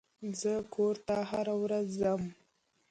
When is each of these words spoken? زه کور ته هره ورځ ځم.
زه 0.39 0.53
کور 0.73 0.95
ته 1.07 1.17
هره 1.29 1.55
ورځ 1.63 1.87
ځم. 2.01 2.21